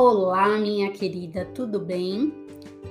[0.00, 2.32] Olá, minha querida, tudo bem?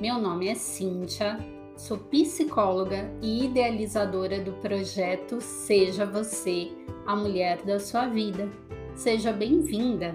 [0.01, 1.39] Meu nome é Cíntia,
[1.77, 6.69] sou psicóloga e idealizadora do projeto Seja Você
[7.05, 8.49] a Mulher da Sua Vida.
[8.93, 10.13] Seja bem-vinda!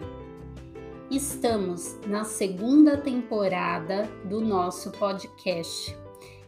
[1.10, 5.96] Estamos na segunda temporada do nosso podcast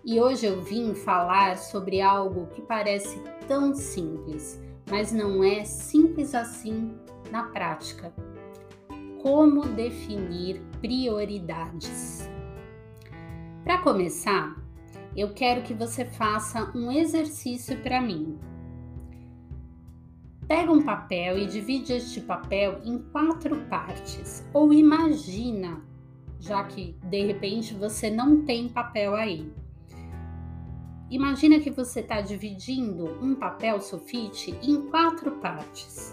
[0.04, 6.34] e hoje eu vim falar sobre algo que parece tão simples, mas não é simples
[6.34, 6.92] assim
[7.30, 8.12] na prática
[9.24, 12.28] como definir prioridades.
[13.64, 14.54] Para começar,
[15.16, 18.38] eu quero que você faça um exercício para mim.
[20.46, 25.80] Pega um papel e divide este papel em quatro partes, ou imagina,
[26.38, 29.50] já que de repente você não tem papel aí.
[31.10, 36.03] Imagina que você está dividindo um papel sulfite em quatro partes.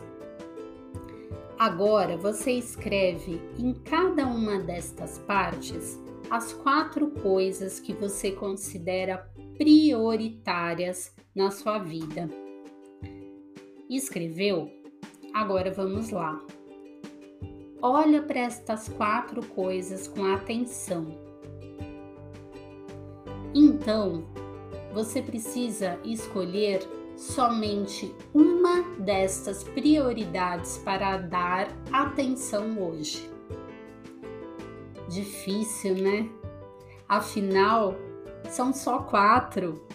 [1.61, 5.95] Agora você escreve em cada uma destas partes
[6.27, 12.27] as quatro coisas que você considera prioritárias na sua vida.
[13.87, 14.71] Escreveu?
[15.35, 16.43] Agora vamos lá.
[17.79, 21.15] Olha para estas quatro coisas com atenção.
[23.53, 24.25] Então,
[24.95, 26.79] você precisa escolher
[27.21, 33.29] somente uma destas prioridades para dar atenção hoje.
[35.07, 36.27] Difícil, né?
[37.07, 37.95] Afinal,
[38.49, 39.85] são só quatro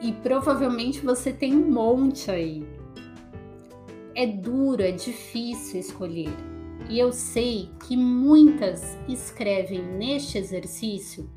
[0.00, 2.66] e provavelmente você tem um monte aí.
[4.14, 6.34] É duro, é difícil escolher.
[6.88, 11.28] E eu sei que muitas escrevem neste exercício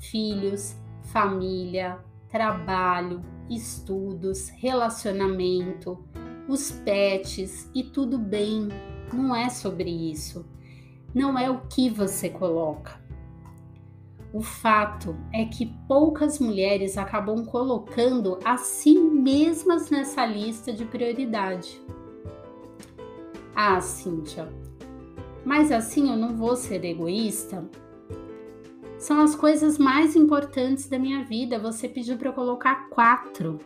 [0.00, 0.74] filhos,
[1.12, 6.04] família, trabalho, estudos, relacionamento,
[6.48, 8.68] os pets e tudo bem,
[9.12, 10.46] não é sobre isso.
[11.14, 13.00] Não é o que você coloca.
[14.32, 21.80] O fato é que poucas mulheres acabam colocando a si mesmas nessa lista de prioridade.
[23.54, 24.48] Ah, Cíntia,
[25.44, 27.68] mas assim eu não vou ser egoísta?
[28.98, 31.58] São as coisas mais importantes da minha vida.
[31.58, 33.60] Você pediu para eu colocar quatro.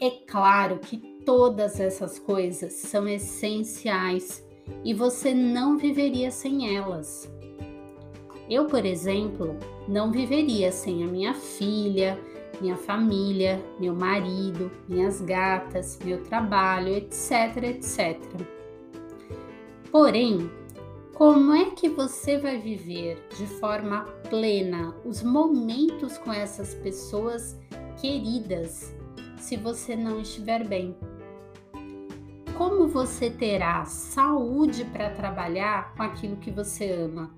[0.00, 4.44] É claro que todas essas coisas são essenciais
[4.82, 7.30] e você não viveria sem elas.
[8.48, 9.56] Eu, por exemplo,
[9.88, 12.18] não viveria sem a minha filha,
[12.60, 18.18] minha família, meu marido, minhas gatas, meu trabalho, etc, etc.
[19.90, 20.50] Porém,
[21.14, 27.56] como é que você vai viver de forma plena os momentos com essas pessoas
[28.00, 28.92] queridas
[29.36, 30.96] se você não estiver bem?
[32.58, 37.32] Como você terá saúde para trabalhar com aquilo que você ama?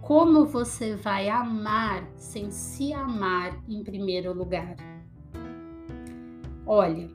[0.00, 4.76] Como você vai amar sem se amar em primeiro lugar?
[6.64, 7.08] Olha,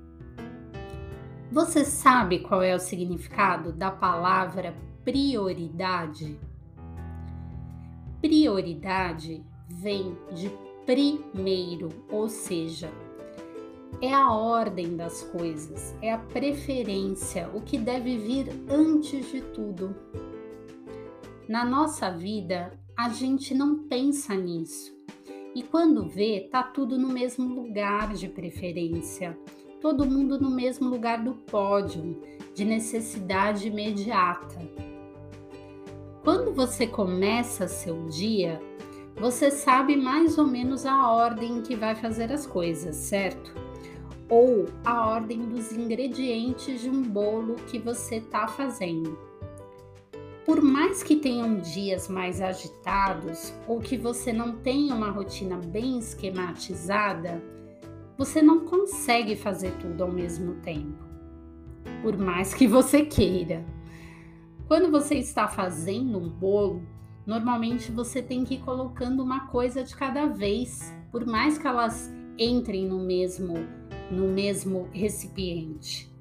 [1.49, 6.39] você sabe qual é o significado da palavra prioridade?
[8.19, 10.49] Prioridade vem de
[10.83, 12.91] primeiro, ou seja,
[14.01, 19.95] é a ordem das coisas, é a preferência, o que deve vir antes de tudo.
[21.47, 24.91] Na nossa vida, a gente não pensa nisso.
[25.53, 29.37] E quando vê, tá tudo no mesmo lugar de preferência,
[29.79, 32.19] todo mundo no mesmo lugar do pódio,
[32.55, 34.57] de necessidade imediata.
[36.25, 38.59] Quando você começa seu dia,
[39.15, 43.53] você sabe mais ou menos a ordem que vai fazer as coisas, certo?
[44.27, 49.15] Ou a ordem dos ingredientes de um bolo que você está fazendo.
[50.43, 55.99] Por mais que tenham dias mais agitados ou que você não tenha uma rotina bem
[55.99, 57.39] esquematizada,
[58.17, 61.05] você não consegue fazer tudo ao mesmo tempo,
[62.01, 63.63] por mais que você queira.
[64.67, 66.81] Quando você está fazendo um bolo,
[67.25, 72.11] normalmente você tem que ir colocando uma coisa de cada vez, por mais que elas
[72.37, 73.53] entrem no mesmo
[74.11, 76.13] no mesmo recipiente.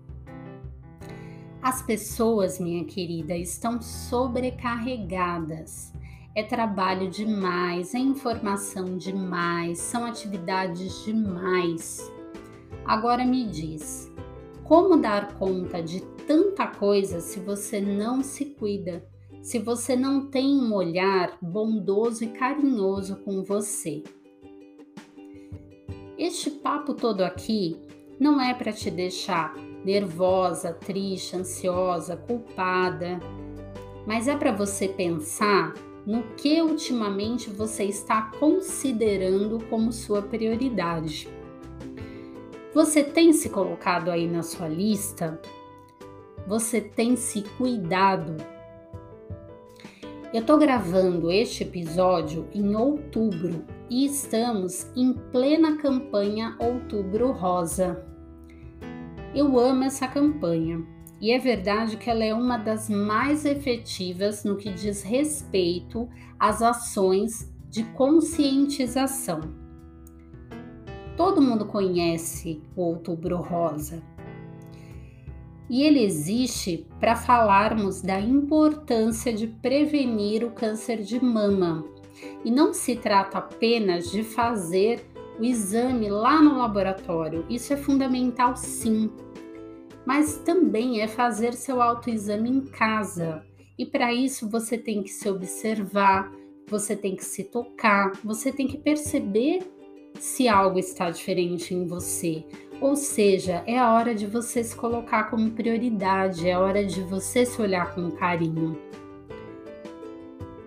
[1.60, 5.92] As pessoas, minha querida, estão sobrecarregadas.
[6.34, 12.10] É trabalho demais, é informação demais, são atividades demais.
[12.84, 14.12] Agora me diz,
[14.64, 19.04] como dar conta de tanta coisa se você não se cuida,
[19.42, 24.02] se você não tem um olhar bondoso e carinhoso com você.
[26.16, 27.76] Este papo todo aqui
[28.18, 29.54] não é para te deixar
[29.84, 33.20] nervosa, triste, ansiosa, culpada.
[34.06, 35.74] mas é para você pensar
[36.06, 41.28] no que ultimamente você está considerando como sua prioridade.
[42.74, 45.40] Você tem se colocado aí na sua lista?
[46.46, 48.36] Você tem se cuidado?
[50.30, 58.04] Eu estou gravando este episódio em outubro e estamos em plena campanha Outubro Rosa.
[59.34, 60.84] Eu amo essa campanha
[61.18, 66.06] e é verdade que ela é uma das mais efetivas no que diz respeito
[66.38, 69.40] às ações de conscientização.
[71.16, 74.02] Todo mundo conhece o Outubro Rosa
[75.68, 81.84] e ele existe para falarmos da importância de prevenir o câncer de mama.
[82.44, 85.04] E não se trata apenas de fazer
[85.38, 89.10] o exame lá no laboratório, isso é fundamental sim,
[90.06, 93.44] mas também é fazer seu autoexame em casa.
[93.76, 96.30] E para isso você tem que se observar,
[96.68, 99.60] você tem que se tocar, você tem que perceber
[100.18, 102.44] se algo está diferente em você.
[102.80, 107.00] Ou seja, é a hora de você se colocar como prioridade, é a hora de
[107.02, 108.78] você se olhar com carinho.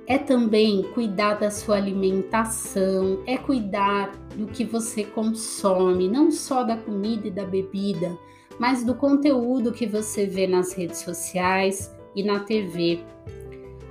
[0.07, 6.77] É também cuidar da sua alimentação, é cuidar do que você consome, não só da
[6.77, 8.17] comida e da bebida,
[8.57, 13.01] mas do conteúdo que você vê nas redes sociais e na TV.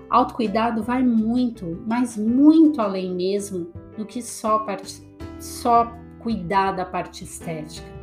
[0.09, 4.65] Autocuidado vai muito, mas muito além mesmo do que só,
[5.39, 7.95] só cuidar da parte estética.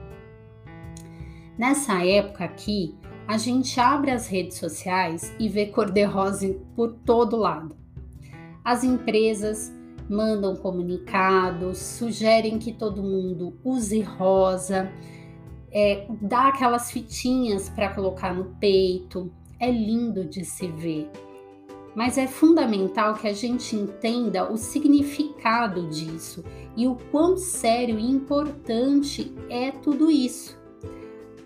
[1.57, 2.95] Nessa época aqui,
[3.27, 7.75] a gente abre as redes sociais e vê cor-de-rosa por todo lado.
[8.63, 9.71] As empresas
[10.09, 14.91] mandam comunicados, sugerem que todo mundo use rosa,
[15.71, 19.31] é, dá aquelas fitinhas para colocar no peito.
[19.59, 21.09] É lindo de se ver.
[21.95, 26.43] Mas é fundamental que a gente entenda o significado disso
[26.75, 30.62] e o quão sério e importante é tudo isso.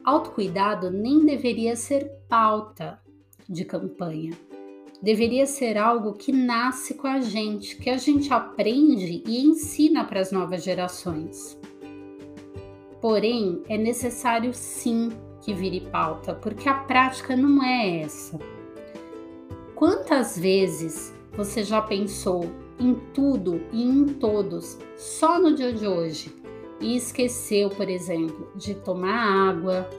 [0.07, 2.97] Autocuidado nem deveria ser pauta
[3.45, 4.31] de campanha.
[5.03, 10.21] Deveria ser algo que nasce com a gente, que a gente aprende e ensina para
[10.21, 11.59] as novas gerações.
[13.01, 15.09] Porém, é necessário sim
[15.41, 18.39] que vire pauta, porque a prática não é essa.
[19.75, 22.49] Quantas vezes você já pensou
[22.79, 26.33] em tudo e em todos só no dia de hoje
[26.79, 29.89] e esqueceu, por exemplo, de tomar água,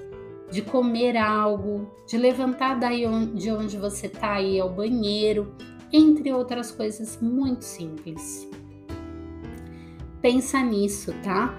[0.51, 3.05] de comer algo, de levantar daí
[3.35, 5.53] de onde você está e ir ao banheiro,
[5.93, 8.49] entre outras coisas muito simples.
[10.21, 11.55] Pensa nisso, tá?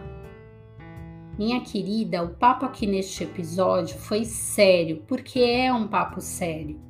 [1.38, 6.89] Minha querida, o papo aqui neste episódio foi sério, porque é um papo sério.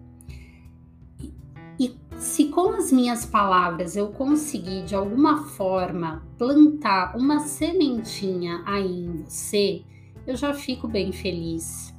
[2.19, 9.23] Se com as minhas palavras eu conseguir de alguma forma plantar uma sementinha aí em
[9.23, 9.83] você,
[10.27, 11.95] eu já fico bem feliz.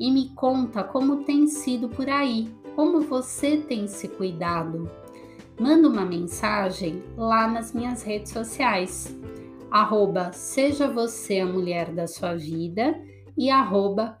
[0.00, 4.90] E me conta como tem sido por aí, como você tem se cuidado.
[5.60, 9.16] Manda uma mensagem lá nas minhas redes sociais,
[9.70, 13.00] arroba seja você a mulher da sua vida
[13.38, 14.20] e arroba.